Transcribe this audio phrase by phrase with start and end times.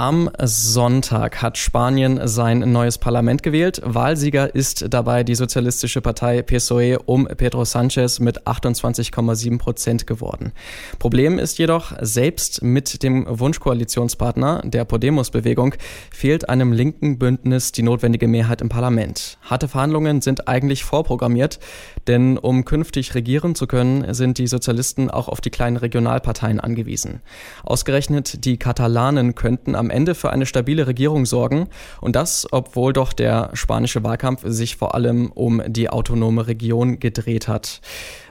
[0.00, 3.80] Am Sonntag hat Spanien sein neues Parlament gewählt.
[3.84, 10.52] Wahlsieger ist dabei die sozialistische Partei PSOE um Pedro Sanchez mit 28,7 Prozent geworden.
[11.00, 15.74] Problem ist jedoch, selbst mit dem Wunschkoalitionspartner der Podemos-Bewegung
[16.12, 19.36] fehlt einem linken Bündnis die notwendige Mehrheit im Parlament.
[19.42, 21.58] Harte Verhandlungen sind eigentlich vorprogrammiert,
[22.06, 27.20] denn um künftig regieren zu können, sind die Sozialisten auch auf die kleinen Regionalparteien angewiesen.
[27.64, 31.68] Ausgerechnet die Katalanen könnten am am Ende für eine stabile Regierung sorgen.
[32.02, 37.48] Und das, obwohl doch der spanische Wahlkampf sich vor allem um die autonome Region gedreht
[37.48, 37.80] hat.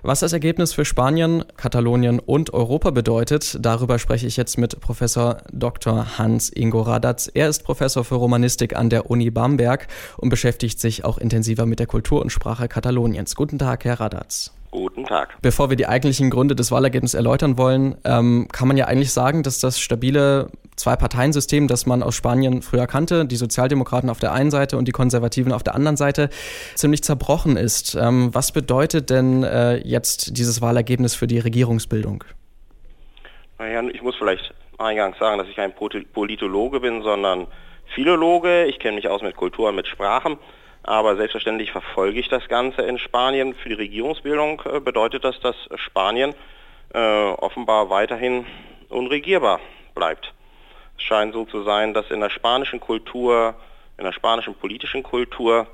[0.04, 5.38] Was das Ergebnis für Spanien, Katalonien und Europa bedeutet, darüber spreche ich jetzt mit Professor
[5.52, 6.20] Dr.
[6.20, 7.30] Hans Ingo Radatz.
[7.34, 11.80] Er ist Professor für Romanistik an der Uni Bamberg und beschäftigt sich auch intensiver mit
[11.80, 13.36] der Kultur und Sprache Kataloniens.
[13.36, 14.57] Guten Tag, Herr Radatz.
[14.72, 15.38] Guten Tag.
[15.42, 19.44] Bevor wir die eigentlichen Gründe des Wahlergebnisses erläutern wollen, ähm, kann man ja eigentlich sagen,
[19.44, 24.52] dass das stabile Zwei-Parteien-System, das man aus Spanien früher kannte, die Sozialdemokraten auf der einen
[24.52, 26.30] Seite und die Konservativen auf der anderen Seite,
[26.76, 27.96] ziemlich zerbrochen ist.
[27.96, 32.24] Ähm, was bedeutet denn äh, jetzt dieses Wahlergebnis für die Regierungsbildung?
[33.60, 37.48] Naja, ich muss vielleicht eingangs sagen, dass ich kein Politologe bin, sondern
[37.96, 38.66] Philologe.
[38.66, 40.38] Ich kenne mich aus mit Kultur und mit Sprachen.
[40.88, 43.54] Aber selbstverständlich verfolge ich das Ganze in Spanien.
[43.56, 46.34] Für die Regierungsbildung äh, bedeutet das, dass Spanien
[46.94, 48.46] äh, offenbar weiterhin
[48.88, 49.60] unregierbar
[49.94, 50.34] bleibt.
[50.98, 53.56] Es scheint so zu sein, dass in der spanischen Kultur,
[53.98, 55.68] in der spanischen politischen Kultur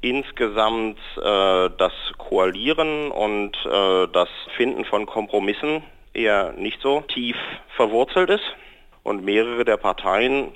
[0.00, 5.82] insgesamt äh, das Koalieren und äh, das Finden von Kompromissen
[6.14, 7.36] eher nicht so tief
[7.76, 8.56] verwurzelt ist
[9.02, 10.52] und mehrere der Parteien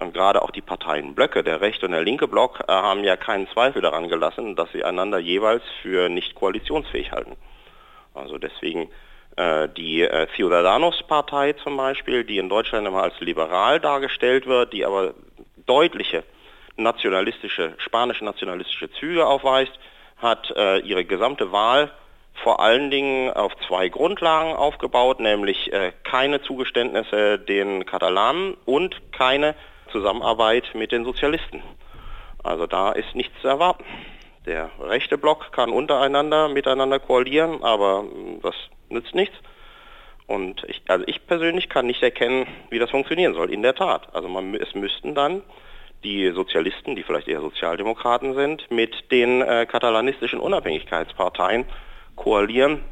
[0.00, 3.48] und gerade auch die Parteienblöcke, der rechte und der linke Block, äh, haben ja keinen
[3.48, 7.36] Zweifel daran gelassen, dass sie einander jeweils für nicht koalitionsfähig halten.
[8.14, 8.90] Also deswegen
[9.36, 14.84] äh, die äh, Ciudadanos-Partei zum Beispiel, die in Deutschland immer als liberal dargestellt wird, die
[14.84, 15.14] aber
[15.66, 16.24] deutliche
[16.76, 19.72] nationalistische, spanische nationalistische Züge aufweist,
[20.18, 21.90] hat äh, ihre gesamte Wahl
[22.42, 29.54] vor allen Dingen auf zwei Grundlagen aufgebaut, nämlich äh, keine Zugeständnisse den Katalanen und keine
[29.94, 31.62] Zusammenarbeit mit den Sozialisten.
[32.42, 33.84] Also da ist nichts zu erwarten.
[34.44, 38.54] Der rechte Block kann untereinander miteinander koalieren, aber hm, das
[38.88, 39.36] nützt nichts.
[40.26, 43.52] Und ich, also ich persönlich kann nicht erkennen, wie das funktionieren soll.
[43.52, 44.14] In der Tat.
[44.14, 45.42] Also man, es müssten dann
[46.02, 51.66] die Sozialisten, die vielleicht eher Sozialdemokraten sind, mit den äh, katalanistischen Unabhängigkeitsparteien
[52.16, 52.82] koalieren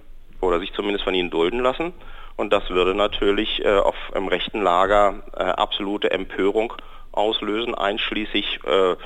[0.40, 1.92] oder sich zumindest von ihnen dulden lassen.
[2.36, 6.74] Und das würde natürlich äh, auf im rechten Lager äh, absolute Empörung
[7.12, 8.96] auslösen, einschließlich äh,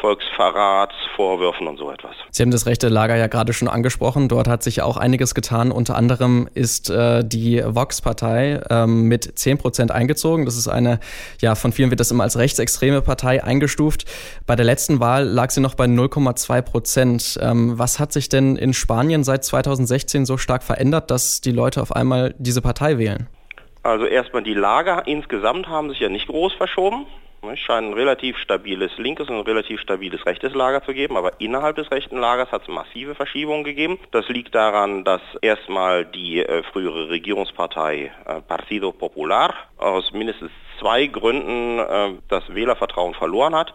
[0.00, 2.14] Volksverratsvorwürfen und so etwas.
[2.30, 4.28] Sie haben das rechte Lager ja gerade schon angesprochen.
[4.28, 5.70] Dort hat sich auch einiges getan.
[5.70, 10.44] Unter anderem ist äh, die Vox-Partei ähm, mit 10 Prozent eingezogen.
[10.44, 11.00] Das ist eine,
[11.40, 14.04] ja, von vielen wird das immer als rechtsextreme Partei eingestuft.
[14.46, 17.38] Bei der letzten Wahl lag sie noch bei 0,2 Prozent.
[17.40, 21.80] Ähm, was hat sich denn in Spanien seit 2016 so stark verändert, dass die Leute
[21.80, 23.28] auf einmal diese Partei wählen?
[23.82, 27.06] Also erstmal die Lager insgesamt haben sich ja nicht groß verschoben.
[27.52, 31.40] Es scheint ein relativ stabiles linkes und ein relativ stabiles rechtes Lager zu geben, aber
[31.40, 33.98] innerhalb des rechten Lagers hat es massive Verschiebungen gegeben.
[34.12, 41.06] Das liegt daran, dass erstmal die äh, frühere Regierungspartei äh, Partido Popular aus mindestens zwei
[41.06, 43.74] Gründen äh, das Wählervertrauen verloren hat.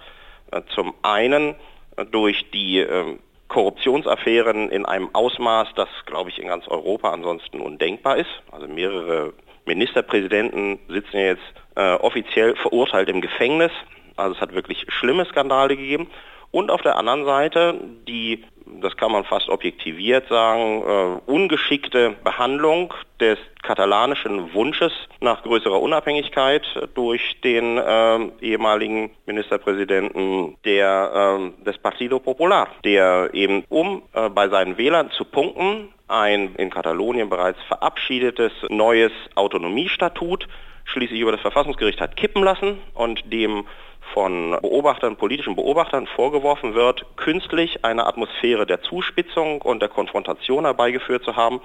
[0.52, 1.56] Äh, zum einen
[1.96, 3.20] äh, durch die ähm,
[3.50, 8.30] Korruptionsaffären in einem Ausmaß, das, glaube ich, in ganz Europa ansonsten undenkbar ist.
[8.52, 9.34] Also mehrere
[9.70, 13.72] Ministerpräsidenten sitzen jetzt äh, offiziell verurteilt im Gefängnis.
[14.18, 16.08] Also es hat wirklich schlimme Skandale gegeben.
[16.52, 17.76] Und auf der anderen Seite
[18.08, 18.44] die,
[18.82, 26.64] das kann man fast objektiviert sagen, äh, ungeschickte Behandlung des katalanischen Wunsches nach größerer Unabhängigkeit
[26.96, 34.50] durch den äh, ehemaligen Ministerpräsidenten der, äh, des Partido Popular, der eben um äh, bei
[34.50, 40.48] seinen Wählern zu punkten ein in Katalonien bereits verabschiedetes neues Autonomiestatut
[40.90, 43.66] schließlich über das Verfassungsgericht hat kippen lassen und dem
[44.14, 51.24] von Beobachtern, politischen Beobachtern vorgeworfen wird, künstlich eine Atmosphäre der Zuspitzung und der Konfrontation herbeigeführt
[51.24, 51.62] zu haben,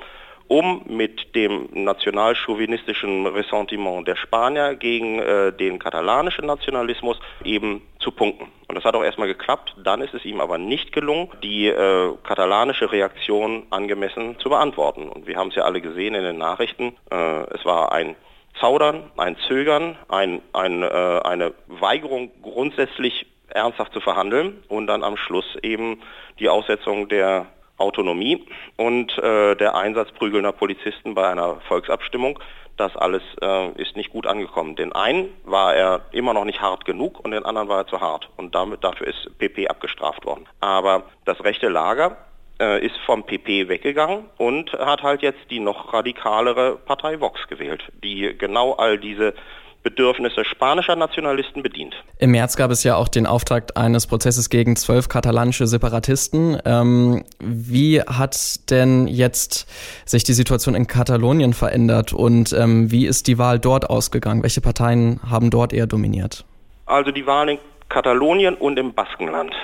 [0.48, 8.46] um mit dem nationalchauvinistischen Ressentiment der Spanier gegen äh, den katalanischen Nationalismus eben zu punkten.
[8.68, 12.12] Und das hat auch erstmal geklappt, dann ist es ihm aber nicht gelungen, die äh,
[12.22, 15.08] katalanische Reaktion angemessen zu beantworten.
[15.08, 18.16] Und wir haben es ja alle gesehen in den Nachrichten, äh, es war ein
[18.60, 25.16] Zaudern, ein Zögern, ein, ein, äh, eine Weigerung grundsätzlich ernsthaft zu verhandeln und dann am
[25.16, 26.00] Schluss eben
[26.38, 32.38] die Aussetzung der Autonomie und äh, der Einsatz prügelnder Polizisten bei einer Volksabstimmung.
[32.76, 34.74] Das alles äh, ist nicht gut angekommen.
[34.74, 38.00] Den einen war er immer noch nicht hart genug und den anderen war er zu
[38.00, 38.28] hart.
[38.36, 40.46] Und damit, dafür ist PP abgestraft worden.
[40.60, 42.16] Aber das rechte Lager
[42.60, 47.84] äh, ist vom PP weggegangen und hat halt jetzt die noch radikalere Partei Vox gewählt,
[48.02, 49.34] die genau all diese
[49.84, 51.94] Bedürfnisse spanischer Nationalisten bedient.
[52.18, 56.58] Im März gab es ja auch den Auftakt eines Prozesses gegen zwölf katalanische Separatisten.
[56.64, 59.68] Ähm, wie hat denn jetzt
[60.08, 64.42] sich die Situation in Katalonien verändert und ähm, wie ist die Wahl dort ausgegangen?
[64.42, 66.44] Welche Parteien haben dort eher dominiert?
[66.86, 67.58] Also die Wahl in
[67.88, 69.54] Katalonien und im Baskenland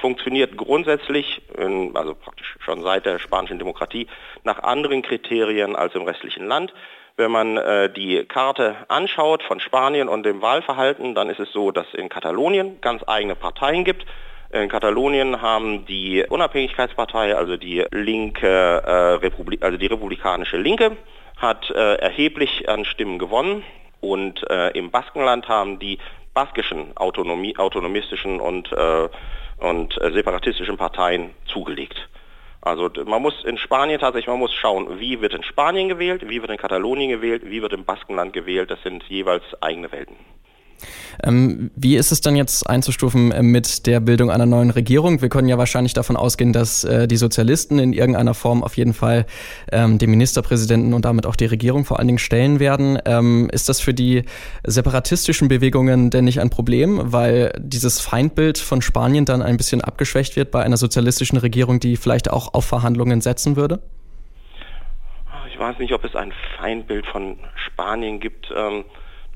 [0.00, 4.06] funktioniert grundsätzlich, in, also praktisch schon seit der spanischen Demokratie,
[4.42, 6.74] nach anderen Kriterien als im restlichen Land.
[7.16, 11.70] Wenn man äh, die Karte anschaut von Spanien und dem Wahlverhalten, dann ist es so,
[11.70, 14.04] dass in Katalonien ganz eigene Parteien gibt.
[14.50, 20.96] In Katalonien haben die Unabhängigkeitspartei, also die linke äh, Republik, also die republikanische Linke,
[21.36, 23.62] hat äh, erheblich an Stimmen gewonnen.
[24.00, 25.98] Und äh, im Baskenland haben die
[26.34, 29.08] baskischen Autonomie, autonomistischen und, äh,
[29.58, 32.08] und äh, separatistischen Parteien zugelegt.
[32.64, 36.40] Also man muss in Spanien tatsächlich, man muss schauen, wie wird in Spanien gewählt, wie
[36.40, 38.70] wird in Katalonien gewählt, wie wird im Baskenland gewählt.
[38.70, 40.16] Das sind jeweils eigene Welten.
[41.22, 45.22] Ähm, wie ist es dann jetzt einzustufen äh, mit der Bildung einer neuen Regierung?
[45.22, 48.94] Wir können ja wahrscheinlich davon ausgehen, dass äh, die Sozialisten in irgendeiner Form auf jeden
[48.94, 49.26] Fall
[49.70, 52.98] ähm, den Ministerpräsidenten und damit auch die Regierung vor allen Dingen stellen werden.
[53.04, 54.24] Ähm, ist das für die
[54.64, 60.36] separatistischen Bewegungen denn nicht ein Problem, weil dieses Feindbild von Spanien dann ein bisschen abgeschwächt
[60.36, 63.80] wird bei einer sozialistischen Regierung, die vielleicht auch auf Verhandlungen setzen würde?
[65.52, 68.50] Ich weiß nicht, ob es ein Feindbild von Spanien gibt.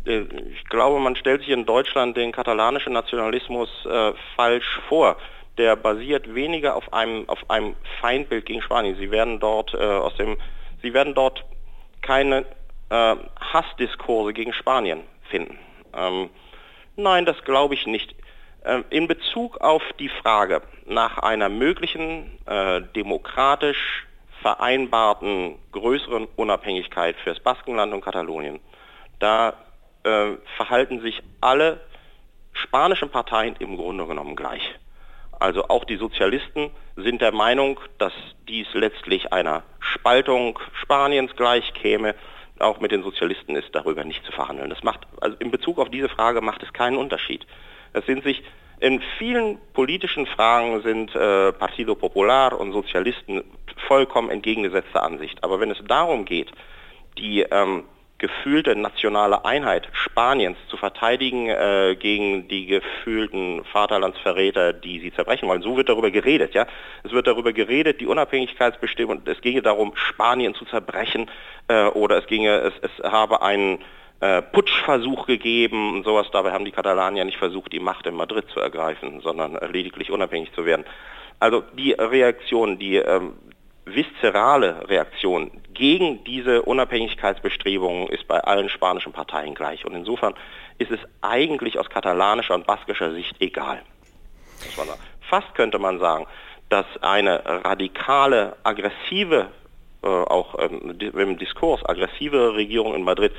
[0.09, 5.17] Äh, ich glaube, man stellt sich in Deutschland den katalanischen Nationalismus äh, falsch vor.
[5.59, 8.97] Der basiert weniger auf einem, auf einem Feindbild gegen Spanien.
[8.97, 10.37] Sie werden dort äh, aus dem,
[10.83, 11.45] Sie werden dort
[12.01, 12.45] keine
[12.91, 15.59] äh, Hassdiskurse gegen Spanien finden.
[15.95, 16.31] Ähm,
[16.97, 18.15] nein, das glaube ich nicht.
[18.65, 24.07] Ähm, in Bezug auf die Frage nach einer möglichen äh, demokratisch
[24.43, 28.61] vereinbarten größeren Unabhängigkeit fürs Baskenland und Katalonien,
[29.19, 29.55] da
[30.05, 31.81] äh, verhalten sich alle
[32.53, 34.63] spanischen Parteien im Grunde genommen gleich.
[35.41, 38.13] Also auch die Sozialisten sind der Meinung, dass
[38.49, 42.15] dies letztlich einer Spaltung Spaniens gleichkäme.
[42.59, 44.69] Auch mit den Sozialisten ist darüber nicht zu verhandeln.
[44.69, 47.47] Das macht, also in Bezug auf diese Frage macht es keinen Unterschied.
[47.93, 48.43] Es sind sich
[48.81, 53.43] in vielen politischen Fragen sind äh, Partido Popular und Sozialisten
[53.89, 55.43] vollkommen entgegengesetzter Ansicht.
[55.43, 56.53] Aber wenn es darum geht,
[57.17, 57.85] die ähm,
[58.19, 65.63] gefühlte nationale Einheit Spaniens zu verteidigen äh, gegen die gefühlten Vaterlandsverräter, die sie zerbrechen wollen.
[65.63, 66.67] So wird darüber geredet, ja.
[67.05, 71.31] Es wird darüber geredet, die Unabhängigkeitsbestimmung, es ginge darum, Spanien zu zerbrechen
[71.69, 73.79] äh, oder es ginge, es, es habe einen
[74.21, 76.27] äh, Putschversuch gegeben und sowas.
[76.33, 80.53] Dabei haben die Katalanier nicht versucht, die Macht in Madrid zu ergreifen, sondern lediglich unabhängig
[80.55, 80.85] zu werden.
[81.41, 83.35] Also die Reaktion, die ähm,
[83.95, 89.85] viszerale Reaktion gegen diese Unabhängigkeitsbestrebungen ist bei allen spanischen Parteien gleich.
[89.85, 90.35] Und insofern
[90.79, 93.83] ist es eigentlich aus katalanischer und baskischer Sicht egal.
[95.29, 96.27] Fast könnte man sagen,
[96.69, 99.49] dass eine radikale, aggressive,
[100.03, 103.33] äh, auch ähm, im Diskurs, aggressive Regierung in Madrid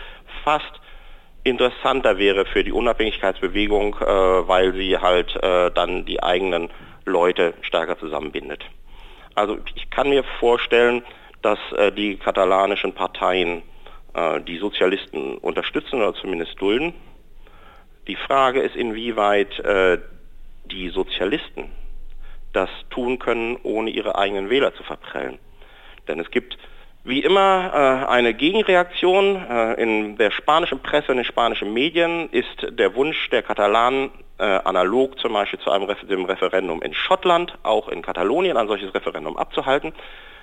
[0.44, 0.80] fast
[1.44, 6.70] interessanter wäre für die Unabhängigkeitsbewegung, äh, weil sie halt äh, dann die eigenen
[7.06, 8.66] Leute stärker zusammenbindet.
[9.40, 11.02] Also ich kann mir vorstellen,
[11.42, 13.64] dass äh, die katalanischen Parteien
[14.14, 16.94] äh, die Sozialisten unterstützen oder zumindest dulden.
[18.08, 20.00] Die Frage ist, inwieweit äh,
[20.66, 21.72] die Sozialisten
[22.52, 25.40] das tun können, ohne ihre eigenen Wähler zu verprellen.
[26.10, 26.58] Denn es gibt
[27.06, 29.38] wie immer äh, eine Gegenreaktion.
[29.50, 34.44] Äh, in der spanischen Presse, in den spanischen Medien ist der Wunsch der Katalanen äh,
[34.44, 39.38] analog zum Beispiel zu einem dem Referendum in Schottland, auch in Katalonien ein solches Referendum
[39.38, 39.94] abzuhalten,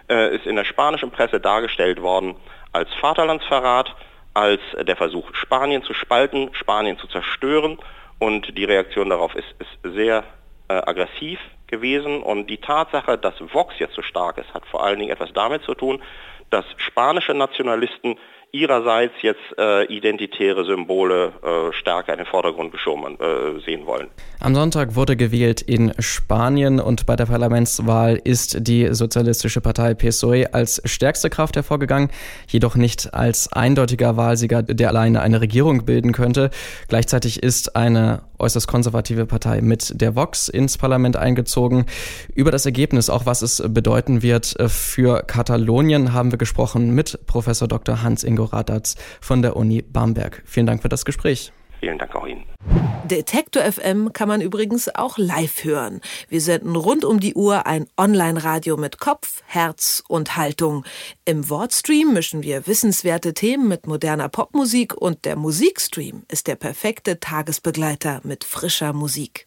[0.09, 2.37] äh, ist in der spanischen Presse dargestellt worden
[2.73, 3.95] als Vaterlandsverrat,
[4.35, 7.79] als der Versuch, Spanien zu spalten, Spanien zu zerstören.
[8.19, 10.25] Und die Reaktion darauf ist, ist sehr
[10.69, 12.23] äh, aggressiv gewesen.
[12.23, 15.63] Und die Tatsache, dass Vox jetzt so stark ist, hat vor allen Dingen etwas damit
[15.63, 16.03] zu tun,
[16.51, 18.19] dass spanische Nationalisten
[18.57, 24.09] ihrerseits jetzt äh, identitäre Symbole äh, stärker in den Vordergrund geschoben äh, sehen wollen.
[24.41, 30.53] Am Sonntag wurde gewählt in Spanien und bei der Parlamentswahl ist die sozialistische Partei PSOE
[30.53, 32.11] als stärkste Kraft hervorgegangen,
[32.49, 36.51] jedoch nicht als eindeutiger Wahlsieger, der alleine eine Regierung bilden könnte.
[36.89, 41.87] Gleichzeitig ist eine äußerst konservative Partei mit der Vox ins Parlament eingezogen.
[42.35, 47.27] Über das Ergebnis, auch was es bedeuten wird äh, für Katalonien, haben wir gesprochen mit
[47.27, 48.03] Professor Dr.
[48.03, 50.43] Hans-Ingo Radatz von der Uni Bamberg.
[50.47, 51.53] Vielen Dank für das Gespräch.
[51.81, 52.45] Vielen Dank auch Ihnen.
[53.05, 56.01] Detektor FM kann man übrigens auch live hören.
[56.29, 60.85] Wir senden rund um die Uhr ein Online-Radio mit Kopf, Herz und Haltung.
[61.25, 67.21] Im Wortstream mischen wir wissenswerte Themen mit moderner Popmusik und der Musikstream ist der perfekte
[67.21, 69.45] Tagesbegleiter mit frischer Musik.